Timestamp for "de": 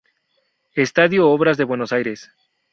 1.57-1.63